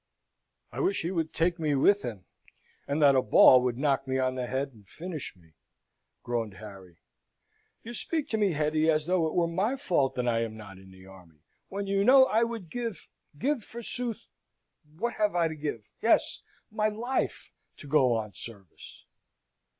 [0.71, 2.25] "I wish he would take me with him,
[2.87, 5.53] and that a ball would knock me on the head and finish me,"
[6.23, 6.97] groaned Harry.
[7.83, 10.79] "You speak to me, Hetty, as though it were my fault that I am not
[10.79, 14.25] in the army, when you know I would give give, forsooth,
[14.97, 15.87] what have I to give?
[16.01, 16.41] yes!
[16.71, 19.05] my life to go on service!"